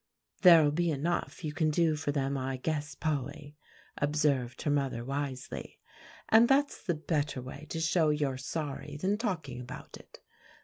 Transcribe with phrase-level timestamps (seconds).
[0.41, 3.55] "There'll be enough you can do for them, I guess, Polly,"
[3.99, 5.79] observed her mother wisely;
[6.29, 10.19] "and that's the better way to show you're sorry than talking about it.